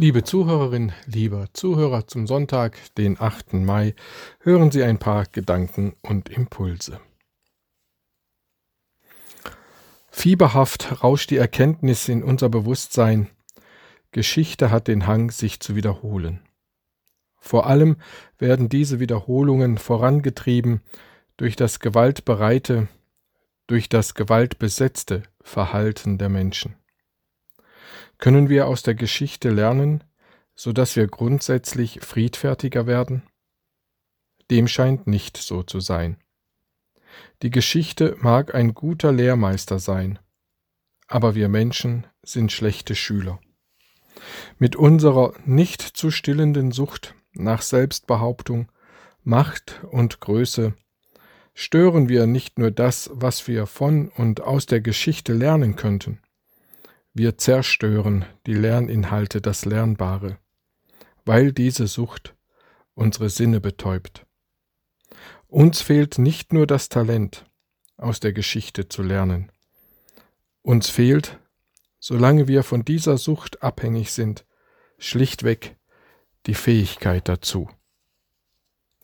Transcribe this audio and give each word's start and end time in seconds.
Liebe 0.00 0.22
Zuhörerin, 0.22 0.92
lieber 1.06 1.48
Zuhörer 1.54 2.06
zum 2.06 2.28
Sonntag, 2.28 2.78
den 2.94 3.20
8. 3.20 3.54
Mai, 3.54 3.96
hören 4.38 4.70
Sie 4.70 4.84
ein 4.84 4.98
paar 4.98 5.24
Gedanken 5.24 5.96
und 6.02 6.28
Impulse. 6.28 7.00
Fieberhaft 10.08 11.02
rauscht 11.02 11.30
die 11.30 11.36
Erkenntnis 11.36 12.08
in 12.08 12.22
unser 12.22 12.48
Bewusstsein, 12.48 13.28
Geschichte 14.12 14.70
hat 14.70 14.86
den 14.86 15.08
Hang, 15.08 15.32
sich 15.32 15.58
zu 15.58 15.74
wiederholen. 15.74 16.42
Vor 17.40 17.66
allem 17.66 17.96
werden 18.38 18.68
diese 18.68 19.00
Wiederholungen 19.00 19.78
vorangetrieben 19.78 20.80
durch 21.38 21.56
das 21.56 21.80
gewaltbereite, 21.80 22.86
durch 23.66 23.88
das 23.88 24.14
gewaltbesetzte 24.14 25.24
Verhalten 25.42 26.18
der 26.18 26.28
Menschen. 26.28 26.76
Können 28.18 28.48
wir 28.48 28.66
aus 28.66 28.82
der 28.82 28.94
Geschichte 28.94 29.50
lernen, 29.50 30.02
so 30.54 30.72
dass 30.72 30.96
wir 30.96 31.06
grundsätzlich 31.06 32.00
friedfertiger 32.00 32.86
werden? 32.86 33.22
Dem 34.50 34.66
scheint 34.66 35.06
nicht 35.06 35.36
so 35.36 35.62
zu 35.62 35.78
sein. 35.78 36.16
Die 37.42 37.50
Geschichte 37.50 38.16
mag 38.20 38.54
ein 38.54 38.74
guter 38.74 39.12
Lehrmeister 39.12 39.78
sein, 39.78 40.18
aber 41.06 41.34
wir 41.36 41.48
Menschen 41.48 42.06
sind 42.22 42.50
schlechte 42.50 42.96
Schüler. 42.96 43.40
Mit 44.58 44.74
unserer 44.74 45.34
nicht 45.44 45.82
zu 45.82 46.10
stillenden 46.10 46.72
Sucht 46.72 47.14
nach 47.32 47.62
Selbstbehauptung, 47.62 48.70
Macht 49.22 49.84
und 49.90 50.20
Größe 50.20 50.74
stören 51.54 52.08
wir 52.08 52.26
nicht 52.26 52.58
nur 52.58 52.70
das, 52.70 53.10
was 53.12 53.46
wir 53.46 53.66
von 53.66 54.08
und 54.08 54.40
aus 54.40 54.66
der 54.66 54.80
Geschichte 54.80 55.34
lernen 55.34 55.76
könnten, 55.76 56.20
wir 57.18 57.36
zerstören 57.36 58.24
die 58.46 58.54
Lerninhalte, 58.54 59.40
das 59.40 59.64
Lernbare, 59.64 60.38
weil 61.24 61.52
diese 61.52 61.88
Sucht 61.88 62.36
unsere 62.94 63.28
Sinne 63.28 63.60
betäubt. 63.60 64.24
Uns 65.48 65.80
fehlt 65.80 66.18
nicht 66.18 66.52
nur 66.52 66.66
das 66.66 66.88
Talent, 66.88 67.44
aus 67.96 68.20
der 68.20 68.32
Geschichte 68.32 68.88
zu 68.88 69.02
lernen. 69.02 69.50
Uns 70.62 70.90
fehlt, 70.90 71.40
solange 71.98 72.46
wir 72.46 72.62
von 72.62 72.84
dieser 72.84 73.18
Sucht 73.18 73.64
abhängig 73.64 74.12
sind, 74.12 74.46
schlichtweg 74.98 75.76
die 76.46 76.54
Fähigkeit 76.54 77.28
dazu. 77.28 77.68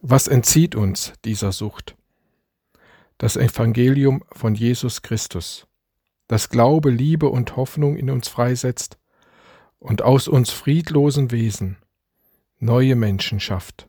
Was 0.00 0.26
entzieht 0.26 0.74
uns 0.74 1.12
dieser 1.24 1.52
Sucht? 1.52 1.96
Das 3.18 3.36
Evangelium 3.36 4.24
von 4.32 4.56
Jesus 4.56 5.02
Christus 5.02 5.68
das 6.30 6.48
Glaube, 6.48 6.90
Liebe 6.90 7.28
und 7.28 7.56
Hoffnung 7.56 7.96
in 7.96 8.08
uns 8.08 8.28
freisetzt 8.28 9.00
und 9.80 10.00
aus 10.02 10.28
uns 10.28 10.50
friedlosen 10.50 11.32
Wesen 11.32 11.76
neue 12.60 12.94
Menschen 12.94 13.40
schafft. 13.40 13.88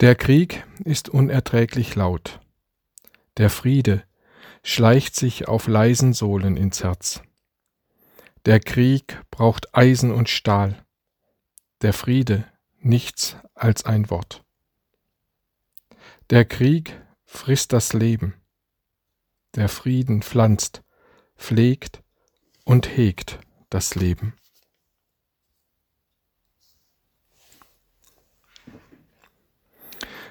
Der 0.00 0.16
Krieg 0.16 0.66
ist 0.84 1.08
unerträglich 1.08 1.94
laut. 1.94 2.38
Der 3.38 3.48
Friede 3.48 4.04
schleicht 4.62 5.16
sich 5.16 5.48
auf 5.48 5.66
leisen 5.66 6.12
Sohlen 6.12 6.58
ins 6.58 6.84
Herz. 6.84 7.22
Der 8.44 8.60
Krieg 8.60 9.18
braucht 9.30 9.74
Eisen 9.74 10.12
und 10.12 10.28
Stahl. 10.28 10.84
Der 11.80 11.94
Friede 11.94 12.44
nichts 12.80 13.38
als 13.54 13.86
ein 13.86 14.10
Wort. 14.10 14.44
Der 16.30 16.44
Krieg 16.44 16.96
frisst 17.26 17.72
das 17.72 17.92
Leben. 17.92 18.34
Der 19.56 19.68
Frieden 19.68 20.22
pflanzt, 20.22 20.84
pflegt 21.36 22.04
und 22.64 22.96
hegt 22.96 23.40
das 23.68 23.96
Leben. 23.96 24.34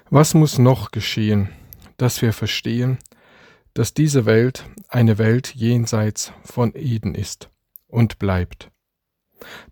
Was 0.09 0.33
muss 0.33 0.57
noch 0.57 0.91
geschehen, 0.91 1.49
dass 1.97 2.21
wir 2.21 2.31
verstehen, 2.31 2.97
dass 3.73 3.93
diese 3.93 4.25
Welt 4.25 4.69
eine 4.87 5.17
Welt 5.17 5.53
jenseits 5.53 6.31
von 6.45 6.73
Eden 6.75 7.13
ist 7.13 7.49
und 7.87 8.19
bleibt? 8.19 8.71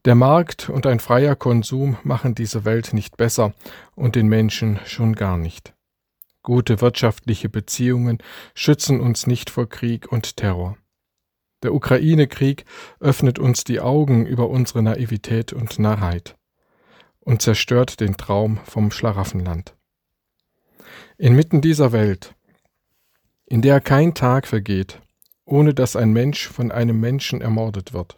Der 0.03 0.15
Markt 0.15 0.69
und 0.69 0.87
ein 0.87 0.99
freier 0.99 1.37
Konsum 1.37 1.97
machen 2.03 2.35
diese 2.35 2.65
Welt 2.65 2.91
nicht 2.91 3.15
besser 3.15 3.53
und 3.95 4.17
den 4.17 4.27
Menschen 4.27 4.81
schon 4.85 5.15
gar 5.15 5.37
nicht. 5.37 5.76
Gute 6.47 6.79
wirtschaftliche 6.79 7.49
Beziehungen 7.49 8.19
schützen 8.53 9.01
uns 9.01 9.27
nicht 9.27 9.49
vor 9.49 9.67
Krieg 9.67 10.09
und 10.09 10.37
Terror. 10.37 10.77
Der 11.61 11.73
Ukraine-Krieg 11.73 12.63
öffnet 13.01 13.37
uns 13.37 13.65
die 13.65 13.81
Augen 13.81 14.25
über 14.25 14.47
unsere 14.47 14.81
Naivität 14.81 15.51
und 15.51 15.77
Narrheit 15.77 16.37
und 17.19 17.41
zerstört 17.41 17.99
den 17.99 18.15
Traum 18.15 18.61
vom 18.63 18.91
Schlaraffenland. 18.91 19.75
Inmitten 21.17 21.59
dieser 21.59 21.91
Welt, 21.91 22.33
in 23.45 23.61
der 23.61 23.81
kein 23.81 24.13
Tag 24.13 24.47
vergeht, 24.47 25.01
ohne 25.43 25.73
dass 25.73 25.97
ein 25.97 26.13
Mensch 26.13 26.47
von 26.47 26.71
einem 26.71 27.01
Menschen 27.01 27.41
ermordet 27.41 27.91
wird. 27.91 28.17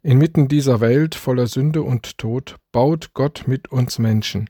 Inmitten 0.00 0.48
dieser 0.48 0.80
Welt 0.80 1.14
voller 1.14 1.48
Sünde 1.48 1.82
und 1.82 2.16
Tod 2.16 2.56
baut 2.72 3.12
Gott 3.12 3.44
mit 3.46 3.70
uns 3.70 3.98
Menschen 3.98 4.48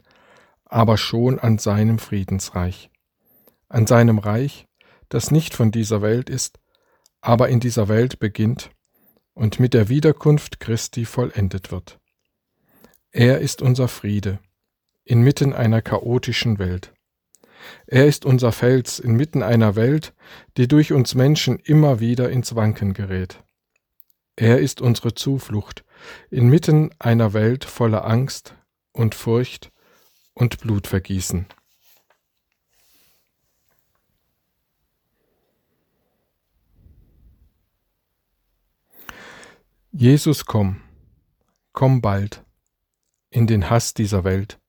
aber 0.67 0.99
schon 0.99 1.39
an 1.39 1.59
seinem 1.59 1.99
Friedensreich, 1.99 2.91
an 3.69 3.87
seinem 3.87 4.19
Reich, 4.19 4.67
das 5.09 5.31
nicht 5.31 5.55
von 5.55 5.71
dieser 5.71 6.03
Welt 6.03 6.29
ist, 6.29 6.59
aber 7.21 7.49
in 7.49 7.61
dieser 7.61 7.89
Welt 7.89 8.19
beginnt 8.19 8.71
und 9.35 9.61
mit 9.61 9.75
der 9.75 9.89
Wiederkunft 9.89 10.61
Christi 10.61 11.05
vollendet 11.05 11.71
wird. 11.71 11.99
Er 13.11 13.41
ist 13.41 13.63
unser 13.63 13.89
Friede 13.89 14.41
inmitten 15.05 15.53
einer 15.53 15.83
chaotischen 15.83 16.59
Welt. 16.59 16.93
Er 17.87 18.07
ist 18.07 18.25
unser 18.25 18.53
Fels 18.53 18.99
inmitten 18.99 19.43
einer 19.43 19.77
Welt, 19.77 20.15
die 20.57 20.69
durch 20.69 20.93
uns 20.93 21.15
Menschen 21.15 21.59
immer 21.59 22.01
wieder 22.01 22.29
ins 22.29 22.55
Wanken 22.55 22.93
gerät. 22.93 23.43
Er 24.37 24.59
ist 24.59 24.81
unsere 24.81 25.15
Zuflucht 25.15 25.85
inmitten 26.31 26.91
einer 26.99 27.33
Welt 27.33 27.65
voller 27.65 28.05
Angst 28.05 28.55
und 28.93 29.15
Furcht 29.15 29.71
und 30.37 30.61
Blutvergießen. 30.61 31.47
Jesus, 39.93 40.45
komm, 40.45 40.83
komm 41.73 42.03
bald 42.03 42.45
in 43.31 43.47
den 43.47 43.71
Hass 43.71 43.95
dieser 43.95 44.25
Welt, 44.25 44.61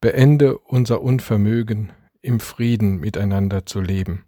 beende 0.00 0.58
unser 0.58 1.02
Unvermögen, 1.02 1.92
im 2.22 2.38
Frieden 2.38 3.00
miteinander 3.00 3.66
zu 3.66 3.80
leben. 3.80 4.26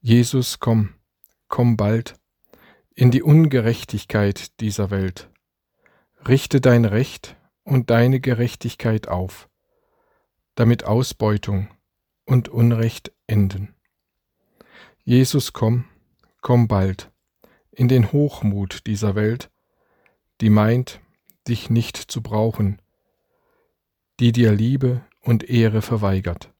Jesus, 0.00 0.58
komm, 0.58 0.94
komm 1.46 1.76
bald 1.76 2.14
in 2.94 3.12
die 3.12 3.22
Ungerechtigkeit 3.22 4.60
dieser 4.60 4.90
Welt, 4.90 5.30
richte 6.26 6.60
dein 6.60 6.84
Recht 6.84 7.35
und 7.66 7.90
deine 7.90 8.20
Gerechtigkeit 8.20 9.08
auf, 9.08 9.50
damit 10.54 10.84
Ausbeutung 10.84 11.68
und 12.24 12.48
Unrecht 12.48 13.12
enden. 13.26 13.74
Jesus, 15.04 15.52
komm, 15.52 15.84
komm 16.40 16.68
bald 16.68 17.10
in 17.72 17.88
den 17.88 18.12
Hochmut 18.12 18.86
dieser 18.86 19.14
Welt, 19.14 19.50
die 20.40 20.48
meint, 20.48 21.00
dich 21.48 21.68
nicht 21.68 21.96
zu 21.96 22.22
brauchen, 22.22 22.80
die 24.20 24.32
dir 24.32 24.52
Liebe 24.52 25.04
und 25.20 25.48
Ehre 25.50 25.82
verweigert. 25.82 26.52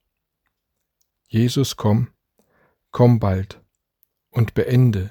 Jesus, 1.28 1.76
komm, 1.76 2.08
komm 2.90 3.20
bald 3.20 3.60
und 4.30 4.54
beende 4.54 5.10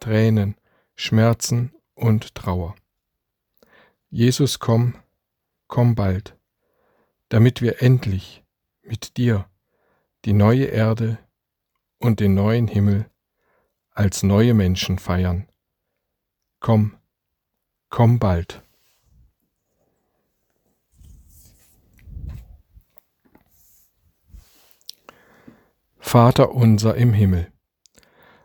Tränen, 0.00 0.56
Schmerzen 0.96 1.72
und 1.94 2.34
Trauer. 2.34 2.74
Jesus, 4.10 4.58
komm, 4.58 4.94
komm 5.68 5.94
bald, 5.94 6.36
damit 7.28 7.60
wir 7.60 7.82
endlich 7.82 8.44
mit 8.82 9.16
dir 9.16 9.48
die 10.24 10.32
neue 10.32 10.66
Erde 10.66 11.18
und 11.98 12.20
den 12.20 12.34
neuen 12.34 12.68
Himmel 12.68 13.10
als 13.90 14.22
neue 14.22 14.54
Menschen 14.54 14.98
feiern. 14.98 15.48
Komm, 16.60 16.96
komm 17.88 18.18
bald. 18.18 18.62
Vater 25.98 26.52
unser 26.52 26.94
im 26.94 27.12
Himmel, 27.12 27.52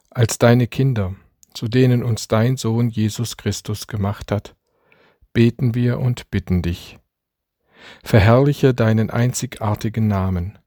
als 0.10 0.40
deine 0.40 0.68
Kinder, 0.68 1.16
zu 1.54 1.68
denen 1.68 2.04
uns 2.04 2.28
dein 2.28 2.58
Sohn 2.58 2.90
Jesus 2.90 3.38
Christus 3.38 3.86
gemacht 3.86 4.32
hat, 4.32 4.56
beten 5.32 5.76
wir 5.76 6.00
und 6.00 6.32
bitten 6.32 6.64
dich 6.64 7.01
Verherrliche 8.04 8.74
deinen 8.74 9.10
einzigartigen 9.10 10.08
Namen. 10.08 10.58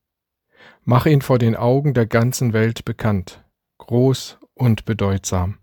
Mach 0.83 1.07
ihn 1.07 1.23
vor 1.23 1.39
den 1.39 1.57
Augen 1.57 1.95
der 1.95 2.07
ganzen 2.07 2.53
Welt 2.53 2.85
bekannt, 2.85 3.45
groß 3.79 4.39
und 4.55 4.85
bedeutsam, 4.85 5.59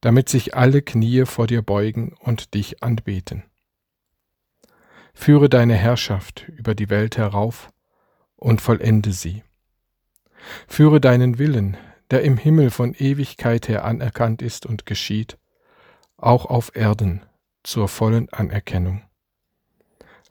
damit 0.00 0.28
sich 0.28 0.54
alle 0.54 0.82
Knie 0.82 1.24
vor 1.26 1.46
dir 1.46 1.62
beugen 1.62 2.14
und 2.20 2.54
dich 2.54 2.82
anbeten. 2.82 3.44
Führe 5.14 5.48
deine 5.48 5.74
Herrschaft 5.74 6.48
über 6.48 6.74
die 6.74 6.90
Welt 6.90 7.16
herauf 7.16 7.70
und 8.36 8.60
vollende 8.60 9.12
sie. 9.12 9.42
Führe 10.66 11.00
deinen 11.00 11.38
Willen, 11.38 11.76
der 12.10 12.22
im 12.22 12.36
Himmel 12.36 12.70
von 12.70 12.94
Ewigkeit 12.94 13.68
her 13.68 13.84
anerkannt 13.84 14.42
ist 14.42 14.66
und 14.66 14.86
geschieht, 14.86 15.38
auch 16.16 16.46
auf 16.46 16.74
Erden 16.74 17.24
zur 17.62 17.88
vollen 17.88 18.28
Anerkennung. 18.30 19.02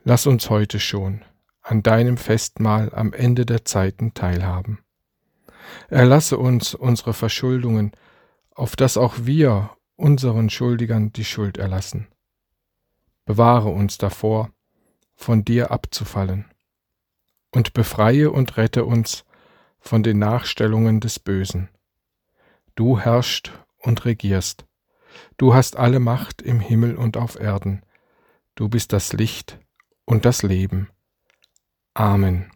Lass 0.03 0.25
uns 0.25 0.49
heute 0.49 0.79
schon 0.79 1.23
an 1.61 1.83
deinem 1.83 2.17
Festmahl 2.17 2.91
am 2.91 3.13
Ende 3.13 3.45
der 3.45 3.65
Zeiten 3.65 4.15
teilhaben. 4.15 4.79
Erlasse 5.89 6.39
uns 6.39 6.73
unsere 6.73 7.13
Verschuldungen, 7.13 7.91
auf 8.55 8.75
dass 8.75 8.97
auch 8.97 9.13
wir 9.21 9.69
unseren 9.95 10.49
Schuldigern 10.49 11.13
die 11.13 11.23
Schuld 11.23 11.59
erlassen. 11.59 12.07
Bewahre 13.25 13.69
uns 13.69 13.99
davor, 13.99 14.49
von 15.13 15.45
dir 15.45 15.69
abzufallen, 15.69 16.45
und 17.51 17.73
befreie 17.73 18.31
und 18.31 18.57
rette 18.57 18.85
uns 18.85 19.23
von 19.79 20.01
den 20.01 20.17
Nachstellungen 20.17 20.99
des 20.99 21.19
Bösen. 21.19 21.69
Du 22.73 22.99
herrschst 22.99 23.51
und 23.77 24.03
regierst, 24.05 24.65
du 25.37 25.53
hast 25.53 25.75
alle 25.75 25.99
Macht 25.99 26.41
im 26.41 26.59
Himmel 26.59 26.95
und 26.95 27.17
auf 27.17 27.39
Erden, 27.39 27.83
du 28.55 28.67
bist 28.67 28.93
das 28.93 29.13
Licht 29.13 29.59
und 30.05 30.25
das 30.25 30.43
Leben. 30.43 30.89
Amen. 31.93 32.51